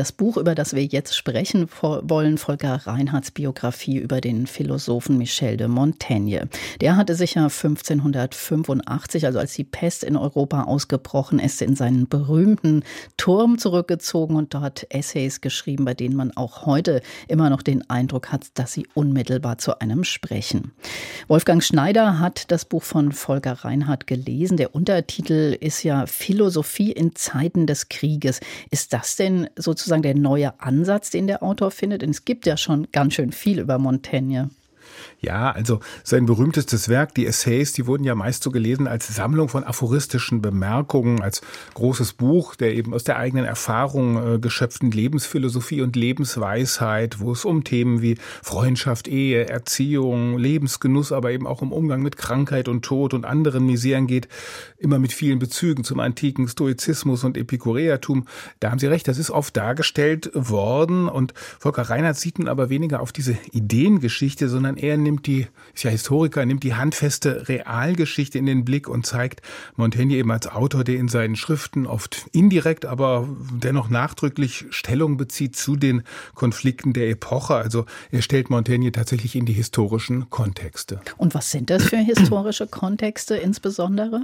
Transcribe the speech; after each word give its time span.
das 0.00 0.12
Buch, 0.12 0.38
über 0.38 0.54
das 0.54 0.72
wir 0.72 0.82
jetzt 0.82 1.14
sprechen 1.14 1.68
wollen, 1.82 2.38
Volker 2.38 2.86
Reinhardts 2.86 3.32
Biografie 3.32 3.98
über 3.98 4.22
den 4.22 4.46
Philosophen 4.46 5.18
Michel 5.18 5.58
de 5.58 5.68
Montaigne. 5.68 6.48
Der 6.80 6.96
hatte 6.96 7.14
sich 7.14 7.34
ja 7.34 7.42
1585, 7.42 9.26
also 9.26 9.38
als 9.38 9.52
die 9.52 9.64
Pest 9.64 10.02
in 10.02 10.16
Europa 10.16 10.62
ausgebrochen 10.62 11.38
ist, 11.38 11.60
in 11.60 11.76
seinen 11.76 12.08
berühmten 12.08 12.82
Turm 13.18 13.58
zurückgezogen 13.58 14.36
und 14.36 14.54
dort 14.54 14.86
Essays 14.88 15.42
geschrieben, 15.42 15.84
bei 15.84 15.92
denen 15.92 16.16
man 16.16 16.34
auch 16.34 16.64
heute 16.64 17.02
immer 17.28 17.50
noch 17.50 17.60
den 17.60 17.90
Eindruck 17.90 18.32
hat, 18.32 18.46
dass 18.54 18.72
sie 18.72 18.86
unmittelbar 18.94 19.58
zu 19.58 19.82
einem 19.82 20.02
sprechen. 20.04 20.72
Wolfgang 21.28 21.62
Schneider 21.62 22.18
hat 22.18 22.50
das 22.50 22.64
Buch 22.64 22.84
von 22.84 23.12
Volker 23.12 23.52
Reinhardt 23.52 24.06
gelesen. 24.06 24.56
Der 24.56 24.74
Untertitel 24.74 25.54
ist 25.60 25.82
ja 25.82 26.06
Philosophie 26.06 26.90
in 26.90 27.14
Zeiten 27.14 27.66
des 27.66 27.90
Krieges. 27.90 28.40
Ist 28.70 28.94
das 28.94 29.16
denn 29.16 29.50
sozusagen 29.56 29.89
sozusagen 29.90 30.02
der 30.02 30.14
neue 30.14 30.60
Ansatz, 30.60 31.10
den 31.10 31.26
der 31.26 31.42
Autor 31.42 31.72
findet? 31.72 32.02
Denn 32.02 32.10
es 32.10 32.24
gibt 32.24 32.46
ja 32.46 32.56
schon 32.56 32.86
ganz 32.92 33.14
schön 33.14 33.32
viel 33.32 33.58
über 33.58 33.78
Montaigne. 33.78 34.50
Ja, 35.22 35.50
also 35.50 35.80
sein 36.02 36.24
berühmtestes 36.24 36.88
Werk, 36.88 37.14
die 37.14 37.26
Essays, 37.26 37.74
die 37.74 37.86
wurden 37.86 38.04
ja 38.04 38.14
meist 38.14 38.42
so 38.42 38.50
gelesen 38.50 38.86
als 38.86 39.14
Sammlung 39.14 39.50
von 39.50 39.64
aphoristischen 39.64 40.40
Bemerkungen, 40.40 41.20
als 41.20 41.42
großes 41.74 42.14
Buch 42.14 42.54
der 42.54 42.74
eben 42.74 42.94
aus 42.94 43.04
der 43.04 43.18
eigenen 43.18 43.44
Erfahrung 43.44 44.34
äh, 44.34 44.38
geschöpften 44.38 44.90
Lebensphilosophie 44.90 45.82
und 45.82 45.94
Lebensweisheit, 45.94 47.20
wo 47.20 47.32
es 47.32 47.44
um 47.44 47.64
Themen 47.64 48.00
wie 48.00 48.16
Freundschaft, 48.42 49.08
Ehe, 49.08 49.48
Erziehung, 49.48 50.38
Lebensgenuss, 50.38 51.12
aber 51.12 51.32
eben 51.32 51.46
auch 51.46 51.60
um 51.60 51.72
Umgang 51.72 52.02
mit 52.02 52.16
Krankheit 52.16 52.68
und 52.68 52.82
Tod 52.82 53.12
und 53.12 53.26
anderen 53.26 53.66
Miseren 53.66 54.06
geht, 54.06 54.26
immer 54.78 54.98
mit 54.98 55.12
vielen 55.12 55.38
Bezügen 55.38 55.84
zum 55.84 56.00
antiken 56.00 56.48
Stoizismus 56.48 57.24
und 57.24 57.36
Epikureatum. 57.36 58.26
Da 58.60 58.70
haben 58.70 58.78
Sie 58.78 58.86
recht, 58.86 59.06
das 59.06 59.18
ist 59.18 59.30
oft 59.30 59.54
dargestellt 59.54 60.30
worden 60.34 61.08
und 61.08 61.34
Volker 61.58 61.82
Reinhardt 61.82 62.16
sieht 62.16 62.38
nun 62.38 62.48
aber 62.48 62.70
weniger 62.70 63.00
auf 63.00 63.12
diese 63.12 63.36
Ideengeschichte, 63.52 64.48
sondern 64.48 64.78
eher 64.78 64.96
nimmt 65.10 65.26
die, 65.26 65.48
ist 65.74 65.82
ja 65.82 65.90
Historiker, 65.90 66.46
nimmt 66.46 66.62
die 66.62 66.74
handfeste 66.74 67.48
Realgeschichte 67.48 68.38
in 68.38 68.46
den 68.46 68.64
Blick 68.64 68.88
und 68.88 69.06
zeigt 69.06 69.42
Montaigne 69.74 70.14
eben 70.14 70.30
als 70.30 70.46
Autor, 70.46 70.84
der 70.84 70.96
in 70.96 71.08
seinen 71.08 71.34
Schriften 71.34 71.86
oft 71.86 72.26
indirekt, 72.32 72.86
aber 72.86 73.28
dennoch 73.52 73.88
nachdrücklich 73.88 74.66
Stellung 74.70 75.16
bezieht 75.16 75.56
zu 75.56 75.74
den 75.74 76.04
Konflikten 76.34 76.92
der 76.92 77.10
Epoche. 77.10 77.56
Also 77.56 77.86
er 78.12 78.22
stellt 78.22 78.50
Montaigne 78.50 78.92
tatsächlich 78.92 79.34
in 79.34 79.46
die 79.46 79.52
historischen 79.52 80.30
Kontexte. 80.30 81.00
Und 81.16 81.34
was 81.34 81.50
sind 81.50 81.70
das 81.70 81.84
für 81.84 81.96
historische 81.96 82.68
Kontexte 82.68 83.34
insbesondere? 83.36 84.22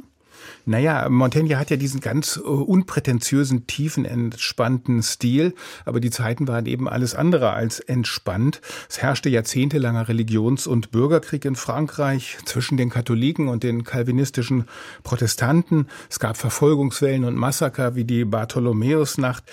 Naja, 0.65 1.09
Montaigne 1.09 1.59
hat 1.59 1.71
ja 1.71 1.77
diesen 1.77 2.01
ganz 2.01 2.37
äh, 2.37 2.41
unprätentiösen, 2.41 3.67
tiefen, 3.67 4.05
entspannten 4.05 5.03
Stil, 5.03 5.55
aber 5.85 6.01
die 6.01 6.11
Zeiten 6.11 6.49
waren 6.49 6.67
eben 6.67 6.89
alles 6.89 7.15
andere 7.15 7.51
als 7.51 7.81
entspannt. 7.81 8.61
Es 8.89 9.01
herrschte 9.03 9.29
jahrzehntelanger 9.29 10.09
Religions- 10.09 10.67
und 10.67 10.91
Bürgerkrieg 10.91 11.45
in 11.45 11.57
Frankreich 11.57 12.39
zwischen 12.45 12.77
den 12.77 12.91
Katholiken 12.91 13.49
und 13.49 13.63
den 13.63 13.85
calvinistischen 13.85 14.65
Protestanten. 15.03 15.87
Es 16.11 16.19
gab 16.19 16.37
Verfolgungswellen 16.37 17.25
und 17.25 17.37
Massaker 17.37 17.95
wie 17.95 18.05
die 18.05 18.25
Bartholomäusnacht. 18.25 19.45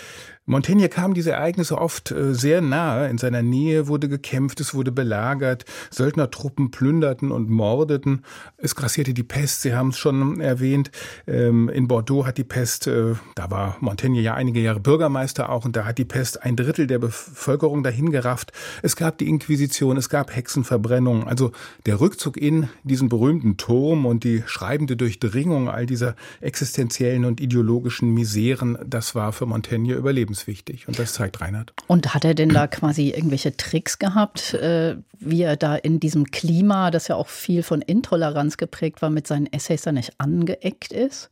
Montaigne 0.45 0.89
kam 0.89 1.13
diese 1.13 1.31
Ereignisse 1.31 1.77
oft 1.77 2.11
äh, 2.11 2.35
sehr 2.35 2.59
nahe. 2.59 3.07
In 3.07 3.17
seiner 3.17 3.41
Nähe 3.41 3.87
wurde 3.87 4.09
gekämpft, 4.09 4.59
es 4.59 4.73
wurde 4.73 4.91
belagert, 4.91 5.63
Söldnertruppen 5.89 6.69
plünderten 6.69 7.31
und 7.31 7.49
mordeten. 7.49 8.23
Es 8.57 8.75
grassierte 8.75 9.13
die 9.13 9.23
Pest, 9.23 9.61
Sie 9.61 9.73
haben 9.73 9.89
es 9.89 9.97
schon 9.97 10.41
erwähnt. 10.41 10.91
Ähm, 11.27 11.69
in 11.69 11.87
Bordeaux 11.87 12.25
hat 12.25 12.37
die 12.37 12.43
Pest, 12.43 12.87
äh, 12.87 13.15
da 13.35 13.51
war 13.51 13.77
Montaigne 13.79 14.19
ja 14.19 14.33
einige 14.33 14.59
Jahre 14.59 14.81
Bürgermeister 14.81 15.49
auch, 15.49 15.63
und 15.63 15.77
da 15.77 15.85
hat 15.85 15.97
die 15.97 16.03
Pest 16.03 16.43
ein 16.43 16.57
Drittel 16.57 16.87
der 16.87 16.99
Bevölkerung 16.99 17.81
dahingerafft. 17.81 18.51
Es 18.81 18.97
gab 18.97 19.17
die 19.19 19.29
Inquisition, 19.29 19.95
es 19.95 20.09
gab 20.09 20.35
Hexenverbrennungen. 20.35 21.25
Also 21.25 21.53
der 21.85 22.01
Rückzug 22.01 22.35
in 22.35 22.67
diesen 22.83 23.07
berühmten 23.07 23.55
Turm 23.55 24.05
und 24.05 24.25
die 24.25 24.43
schreibende 24.45 24.97
Durchdringung 24.97 25.69
all 25.69 25.85
dieser 25.85 26.17
existenziellen 26.41 27.23
und 27.23 27.39
ideologischen 27.39 28.13
Miseren, 28.13 28.77
das 28.85 29.15
war 29.15 29.31
für 29.31 29.45
Montaigne 29.45 29.93
überlebenswichtig 29.93 30.32
überlebenswichtig. 30.33 30.87
Und 30.87 30.99
das 30.99 31.13
zeigt 31.13 31.41
Reinhard. 31.41 31.73
Und 31.87 32.13
hat 32.13 32.25
er 32.25 32.33
denn 32.33 32.49
da 32.49 32.67
quasi 32.67 33.09
irgendwelche 33.09 33.55
Tricks 33.55 33.99
gehabt, 33.99 34.53
äh, 34.55 34.97
wie 35.19 35.41
er 35.41 35.55
da 35.55 35.75
in 35.75 35.99
diesem 35.99 36.31
Klima, 36.31 36.91
das 36.91 37.07
ja 37.07 37.15
auch 37.15 37.27
viel 37.27 37.63
von 37.63 37.81
Intoleranz 37.81 38.57
geprägt 38.57 39.01
war, 39.01 39.09
mit 39.09 39.27
seinen 39.27 39.51
Essays 39.51 39.83
da 39.83 39.91
nicht 39.91 40.19
angeeckt 40.19 40.91
ist? 40.91 41.29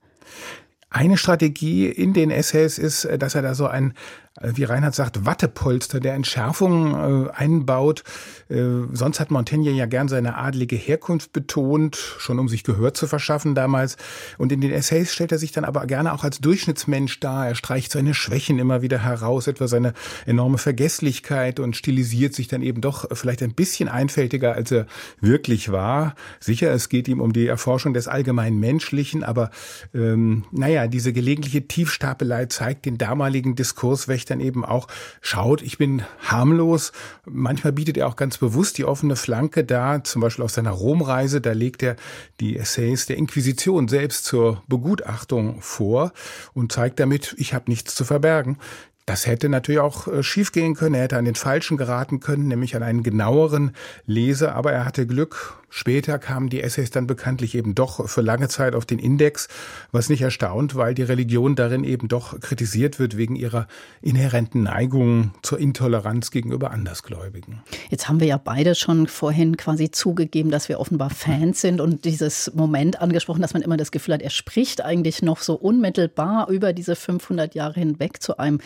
Eine 0.89 1.17
Strategie 1.17 1.87
in 1.87 2.13
den 2.13 2.31
Essays 2.31 2.77
ist, 2.77 3.07
dass 3.17 3.35
er 3.35 3.41
da 3.41 3.55
so 3.55 3.67
ein 3.67 3.91
äh, 3.91 4.30
wie 4.39 4.63
Reinhard 4.63 4.95
sagt, 4.95 5.25
Wattepolster 5.25 5.99
der 5.99 6.13
Entschärfung 6.13 7.27
äh, 7.27 7.31
einbaut. 7.31 8.03
Äh, 8.49 8.63
sonst 8.93 9.19
hat 9.19 9.29
Montaigne 9.29 9.71
ja 9.71 9.85
gern 9.87 10.07
seine 10.07 10.37
adlige 10.37 10.77
Herkunft 10.77 11.33
betont, 11.33 11.97
schon 11.97 12.39
um 12.39 12.47
sich 12.47 12.63
Gehör 12.63 12.93
zu 12.93 13.07
verschaffen 13.07 13.55
damals. 13.55 13.97
Und 14.37 14.53
in 14.53 14.61
den 14.61 14.71
Essays 14.71 15.13
stellt 15.13 15.33
er 15.33 15.37
sich 15.37 15.51
dann 15.51 15.65
aber 15.65 15.85
gerne 15.85 16.13
auch 16.13 16.23
als 16.23 16.39
Durchschnittsmensch 16.39 17.19
dar. 17.19 17.47
Er 17.47 17.55
streicht 17.55 17.91
seine 17.91 18.13
Schwächen 18.13 18.57
immer 18.57 18.81
wieder 18.81 18.99
heraus, 18.99 19.47
etwa 19.47 19.67
seine 19.67 19.93
enorme 20.25 20.57
Vergesslichkeit 20.57 21.59
und 21.59 21.75
stilisiert 21.75 22.33
sich 22.33 22.47
dann 22.47 22.61
eben 22.61 22.79
doch 22.79 23.05
vielleicht 23.11 23.43
ein 23.43 23.53
bisschen 23.53 23.89
einfältiger, 23.89 24.53
als 24.53 24.71
er 24.71 24.87
wirklich 25.19 25.73
war. 25.73 26.15
Sicher, 26.39 26.71
es 26.71 26.87
geht 26.87 27.09
ihm 27.09 27.19
um 27.19 27.33
die 27.33 27.47
Erforschung 27.47 27.93
des 27.93 28.07
allgemeinen 28.07 28.61
Menschlichen, 28.61 29.25
aber 29.25 29.51
ähm, 29.93 30.45
naja, 30.51 30.87
diese 30.87 31.11
gelegentliche 31.11 31.67
Tiefstapelei 31.67 32.45
zeigt 32.45 32.85
den 32.85 32.97
damaligen 32.97 33.55
Diskurs, 33.55 34.07
dann 34.25 34.39
eben 34.39 34.65
auch 34.65 34.87
schaut, 35.21 35.61
ich 35.61 35.77
bin 35.77 36.03
harmlos. 36.19 36.91
Manchmal 37.25 37.73
bietet 37.73 37.97
er 37.97 38.07
auch 38.07 38.15
ganz 38.15 38.37
bewusst 38.37 38.77
die 38.77 38.85
offene 38.85 39.15
Flanke 39.15 39.63
da, 39.63 40.03
zum 40.03 40.21
Beispiel 40.21 40.45
auf 40.45 40.51
seiner 40.51 40.71
Romreise, 40.71 41.41
da 41.41 41.51
legt 41.51 41.83
er 41.83 41.95
die 42.39 42.57
Essays 42.57 43.05
der 43.05 43.17
Inquisition 43.17 43.87
selbst 43.87 44.25
zur 44.25 44.63
Begutachtung 44.67 45.61
vor 45.61 46.11
und 46.53 46.71
zeigt 46.71 46.99
damit, 46.99 47.35
ich 47.37 47.53
habe 47.53 47.69
nichts 47.69 47.95
zu 47.95 48.05
verbergen. 48.05 48.57
Das 49.05 49.25
hätte 49.25 49.49
natürlich 49.49 49.81
auch 49.81 50.07
äh, 50.07 50.23
schiefgehen 50.23 50.75
können. 50.75 50.95
Er 50.95 51.03
hätte 51.03 51.17
an 51.17 51.25
den 51.25 51.35
Falschen 51.35 51.77
geraten 51.77 52.19
können, 52.19 52.47
nämlich 52.47 52.75
an 52.75 52.83
einen 52.83 53.03
genaueren 53.03 53.75
Leser. 54.05 54.55
Aber 54.55 54.71
er 54.71 54.85
hatte 54.85 55.07
Glück 55.07 55.60
Später 55.73 56.19
kamen 56.19 56.49
die 56.49 56.61
Essays 56.61 56.91
dann 56.91 57.07
bekanntlich 57.07 57.55
eben 57.55 57.75
doch 57.75 58.07
für 58.09 58.21
lange 58.21 58.49
Zeit 58.49 58.75
auf 58.75 58.85
den 58.85 58.99
Index, 58.99 59.47
was 59.93 60.09
nicht 60.09 60.21
erstaunt, 60.21 60.75
weil 60.75 60.93
die 60.93 61.01
Religion 61.01 61.55
darin 61.55 61.85
eben 61.85 62.09
doch 62.09 62.37
kritisiert 62.41 62.99
wird 62.99 63.15
wegen 63.15 63.37
ihrer 63.37 63.67
inhärenten 64.01 64.63
Neigung 64.63 65.31
zur 65.41 65.59
Intoleranz 65.59 66.29
gegenüber 66.29 66.71
Andersgläubigen. 66.71 67.61
Jetzt 67.89 68.09
haben 68.09 68.19
wir 68.19 68.27
ja 68.27 68.37
beide 68.37 68.75
schon 68.75 69.07
vorhin 69.07 69.55
quasi 69.55 69.89
zugegeben, 69.89 70.51
dass 70.51 70.67
wir 70.67 70.77
offenbar 70.77 71.09
Fans 71.09 71.61
sind 71.61 71.79
und 71.79 72.03
dieses 72.03 72.53
Moment 72.53 73.01
angesprochen, 73.01 73.41
dass 73.41 73.53
man 73.53 73.61
immer 73.61 73.77
das 73.77 73.91
Gefühl 73.91 74.15
hat, 74.15 74.21
er 74.21 74.29
spricht 74.29 74.83
eigentlich 74.83 75.21
noch 75.21 75.39
so 75.39 75.55
unmittelbar 75.55 76.49
über 76.49 76.73
diese 76.73 76.97
500 76.97 77.55
Jahre 77.55 77.79
hinweg 77.79 78.21
zu 78.21 78.37
einem. 78.37 78.59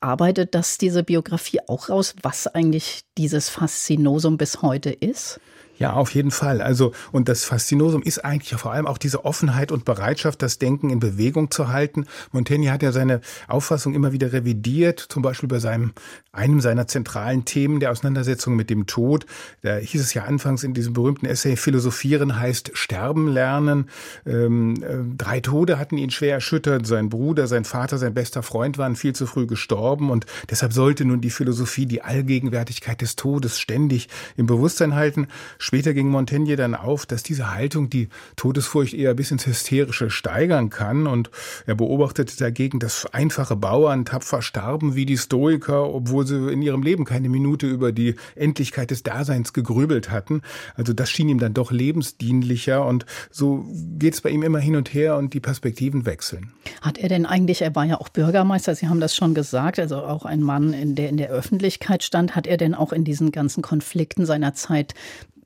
Arbeitet 0.00 0.56
das 0.56 0.78
diese 0.78 1.04
Biografie 1.04 1.60
auch 1.68 1.90
raus, 1.90 2.16
was 2.22 2.48
eigentlich 2.48 3.02
dieses 3.16 3.48
Faszinosum 3.48 4.36
bis 4.36 4.62
heute 4.62 4.90
ist? 4.90 5.38
Ja, 5.80 5.94
auf 5.94 6.14
jeden 6.14 6.30
Fall. 6.30 6.60
Also, 6.60 6.92
und 7.10 7.30
das 7.30 7.44
Faszinosum 7.46 8.02
ist 8.02 8.22
eigentlich 8.22 8.60
vor 8.60 8.72
allem 8.72 8.86
auch 8.86 8.98
diese 8.98 9.24
Offenheit 9.24 9.72
und 9.72 9.86
Bereitschaft, 9.86 10.42
das 10.42 10.58
Denken 10.58 10.90
in 10.90 11.00
Bewegung 11.00 11.50
zu 11.50 11.68
halten. 11.68 12.04
Montaigne 12.32 12.70
hat 12.70 12.82
ja 12.82 12.92
seine 12.92 13.22
Auffassung 13.48 13.94
immer 13.94 14.12
wieder 14.12 14.34
revidiert, 14.34 15.00
zum 15.00 15.22
Beispiel 15.22 15.48
bei 15.48 15.58
seinem, 15.58 15.92
einem 16.32 16.60
seiner 16.60 16.86
zentralen 16.86 17.46
Themen 17.46 17.80
der 17.80 17.92
Auseinandersetzung 17.92 18.56
mit 18.56 18.68
dem 18.68 18.86
Tod. 18.86 19.24
Da 19.62 19.76
hieß 19.76 20.02
es 20.02 20.12
ja 20.12 20.24
anfangs 20.24 20.64
in 20.64 20.74
diesem 20.74 20.92
berühmten 20.92 21.24
Essay, 21.24 21.56
Philosophieren 21.56 22.38
heißt 22.38 22.72
sterben 22.74 23.28
lernen. 23.28 23.88
Ähm, 24.26 24.74
äh, 24.82 25.16
drei 25.16 25.40
Tode 25.40 25.78
hatten 25.78 25.96
ihn 25.96 26.10
schwer 26.10 26.34
erschüttert. 26.34 26.86
Sein 26.86 27.08
Bruder, 27.08 27.46
sein 27.46 27.64
Vater, 27.64 27.96
sein 27.96 28.12
bester 28.12 28.42
Freund 28.42 28.76
waren 28.76 28.96
viel 28.96 29.14
zu 29.14 29.24
früh 29.24 29.46
gestorben 29.46 30.10
und 30.10 30.26
deshalb 30.50 30.74
sollte 30.74 31.06
nun 31.06 31.22
die 31.22 31.30
Philosophie 31.30 31.86
die 31.86 32.02
Allgegenwärtigkeit 32.02 33.00
des 33.00 33.16
Todes 33.16 33.58
ständig 33.58 34.10
im 34.36 34.44
Bewusstsein 34.44 34.94
halten. 34.94 35.28
Später 35.70 35.94
ging 35.94 36.08
Montaigne 36.08 36.56
dann 36.56 36.74
auf, 36.74 37.06
dass 37.06 37.22
diese 37.22 37.54
Haltung 37.54 37.88
die 37.88 38.08
Todesfurcht 38.34 38.92
eher 38.92 39.14
bis 39.14 39.30
ins 39.30 39.46
Hysterische 39.46 40.10
steigern 40.10 40.68
kann 40.68 41.06
und 41.06 41.30
er 41.64 41.76
beobachtete 41.76 42.36
dagegen, 42.36 42.80
dass 42.80 43.06
einfache 43.06 43.54
Bauern 43.54 44.04
tapfer 44.04 44.42
starben 44.42 44.96
wie 44.96 45.06
die 45.06 45.16
Stoiker, 45.16 45.94
obwohl 45.94 46.26
sie 46.26 46.52
in 46.52 46.60
ihrem 46.60 46.82
Leben 46.82 47.04
keine 47.04 47.28
Minute 47.28 47.68
über 47.68 47.92
die 47.92 48.16
Endlichkeit 48.34 48.90
des 48.90 49.04
Daseins 49.04 49.52
gegrübelt 49.52 50.10
hatten. 50.10 50.42
Also 50.74 50.92
das 50.92 51.08
schien 51.08 51.28
ihm 51.28 51.38
dann 51.38 51.54
doch 51.54 51.70
lebensdienlicher 51.70 52.84
und 52.84 53.06
so 53.30 53.64
geht 53.96 54.14
es 54.14 54.22
bei 54.22 54.30
ihm 54.30 54.42
immer 54.42 54.58
hin 54.58 54.74
und 54.74 54.92
her 54.92 55.18
und 55.18 55.34
die 55.34 55.40
Perspektiven 55.40 56.04
wechseln. 56.04 56.52
Hat 56.80 56.98
er 56.98 57.08
denn 57.08 57.26
eigentlich, 57.26 57.62
er 57.62 57.76
war 57.76 57.84
ja 57.84 58.00
auch 58.00 58.08
Bürgermeister, 58.08 58.74
Sie 58.74 58.88
haben 58.88 58.98
das 58.98 59.14
schon 59.14 59.34
gesagt, 59.34 59.78
also 59.78 59.98
auch 59.98 60.24
ein 60.24 60.42
Mann, 60.42 60.96
der 60.96 61.10
in 61.10 61.16
der 61.16 61.30
Öffentlichkeit 61.30 62.02
stand, 62.02 62.34
hat 62.34 62.48
er 62.48 62.56
denn 62.56 62.74
auch 62.74 62.92
in 62.92 63.04
diesen 63.04 63.30
ganzen 63.30 63.62
Konflikten 63.62 64.26
seiner 64.26 64.52
Zeit 64.54 64.94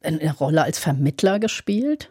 eine 0.04 0.32
Rolle 0.32 0.62
als 0.62 0.78
Vermittler 0.78 1.38
gespielt? 1.38 2.10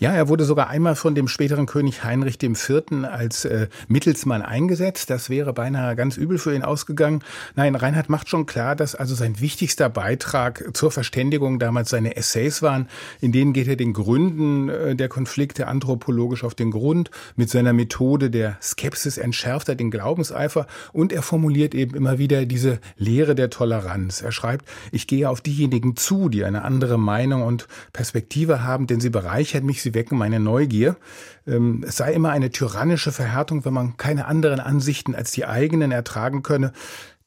Ja, 0.00 0.12
er 0.12 0.28
wurde 0.28 0.44
sogar 0.44 0.68
einmal 0.68 0.94
von 0.94 1.16
dem 1.16 1.26
späteren 1.26 1.66
König 1.66 2.04
Heinrich 2.04 2.40
IV. 2.40 2.82
als 3.02 3.44
äh, 3.44 3.66
Mittelsmann 3.88 4.42
eingesetzt. 4.42 5.10
Das 5.10 5.28
wäre 5.28 5.52
beinahe 5.52 5.96
ganz 5.96 6.16
übel 6.16 6.38
für 6.38 6.54
ihn 6.54 6.62
ausgegangen. 6.62 7.24
Nein, 7.56 7.74
Reinhard 7.74 8.08
macht 8.08 8.28
schon 8.28 8.46
klar, 8.46 8.76
dass 8.76 8.94
also 8.94 9.16
sein 9.16 9.40
wichtigster 9.40 9.88
Beitrag 9.88 10.70
zur 10.72 10.92
Verständigung 10.92 11.58
damals 11.58 11.90
seine 11.90 12.16
Essays 12.16 12.62
waren. 12.62 12.88
In 13.20 13.32
denen 13.32 13.52
geht 13.52 13.66
er 13.66 13.74
den 13.74 13.92
Gründen 13.92 14.68
äh, 14.68 14.94
der 14.94 15.08
Konflikte 15.08 15.66
anthropologisch 15.66 16.44
auf 16.44 16.54
den 16.54 16.70
Grund. 16.70 17.10
Mit 17.34 17.50
seiner 17.50 17.72
Methode 17.72 18.30
der 18.30 18.56
Skepsis 18.62 19.18
entschärft 19.18 19.68
er 19.68 19.74
den 19.74 19.90
Glaubenseifer 19.90 20.68
und 20.92 21.12
er 21.12 21.22
formuliert 21.22 21.74
eben 21.74 21.96
immer 21.96 22.18
wieder 22.18 22.46
diese 22.46 22.78
Lehre 22.98 23.34
der 23.34 23.50
Toleranz. 23.50 24.22
Er 24.22 24.30
schreibt, 24.30 24.64
ich 24.92 25.08
gehe 25.08 25.28
auf 25.28 25.40
diejenigen 25.40 25.96
zu, 25.96 26.28
die 26.28 26.44
eine 26.44 26.62
andere 26.62 26.98
Meinung 26.98 27.42
und 27.42 27.66
Perspektive 27.92 28.62
haben, 28.62 28.86
denn 28.86 29.00
sie 29.00 29.10
bereichern 29.10 29.57
mich, 29.64 29.82
sie 29.82 29.94
wecken 29.94 30.18
meine 30.18 30.40
Neugier. 30.40 30.96
Ähm, 31.46 31.84
es 31.86 31.96
sei 31.96 32.12
immer 32.12 32.30
eine 32.30 32.50
tyrannische 32.50 33.12
Verhärtung, 33.12 33.64
wenn 33.64 33.74
man 33.74 33.96
keine 33.96 34.26
anderen 34.26 34.60
Ansichten 34.60 35.14
als 35.14 35.32
die 35.32 35.46
eigenen 35.46 35.92
ertragen 35.92 36.42
könne. 36.42 36.72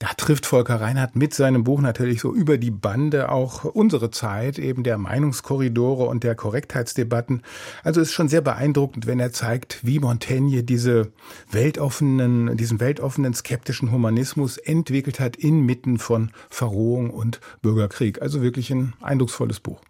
Da 0.01 0.07
trifft 0.17 0.47
Volker 0.47 0.81
Reinhardt 0.81 1.15
mit 1.15 1.31
seinem 1.35 1.63
Buch 1.63 1.79
natürlich 1.79 2.21
so 2.21 2.33
über 2.33 2.57
die 2.57 2.71
Bande 2.71 3.29
auch 3.29 3.65
unsere 3.65 4.09
Zeit, 4.09 4.57
eben 4.57 4.81
der 4.81 4.97
Meinungskorridore 4.97 6.05
und 6.05 6.23
der 6.23 6.33
Korrektheitsdebatten. 6.33 7.43
Also 7.83 8.01
ist 8.01 8.11
schon 8.11 8.27
sehr 8.27 8.41
beeindruckend, 8.41 9.05
wenn 9.05 9.19
er 9.19 9.31
zeigt, 9.31 9.85
wie 9.85 9.99
Montaigne 9.99 10.63
diese 10.63 11.11
weltoffenen, 11.51 12.57
diesen 12.57 12.79
weltoffenen 12.79 13.35
skeptischen 13.35 13.91
Humanismus 13.91 14.57
entwickelt 14.57 15.19
hat 15.19 15.35
inmitten 15.35 15.99
von 15.99 16.31
Verrohung 16.49 17.11
und 17.11 17.39
Bürgerkrieg. 17.61 18.23
Also 18.23 18.41
wirklich 18.41 18.71
ein 18.71 18.93
eindrucksvolles 19.01 19.59
Buch. 19.59 19.81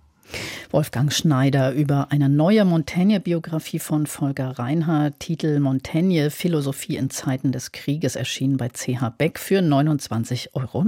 Wolfgang 0.71 1.11
Schneider 1.11 1.73
über 1.73 2.11
eine 2.11 2.29
neue 2.29 2.65
Montaigne-Biografie 2.65 3.79
von 3.79 4.07
Volker 4.07 4.59
Reinhardt, 4.59 5.19
Titel 5.19 5.59
Montaigne, 5.59 6.29
Philosophie 6.31 6.97
in 6.97 7.09
Zeiten 7.09 7.51
des 7.51 7.71
Krieges, 7.71 8.15
erschienen 8.15 8.57
bei 8.57 8.69
CH 8.69 9.09
Beck 9.17 9.39
für 9.39 9.59
29,90 9.59 10.49
Euro. 10.53 10.83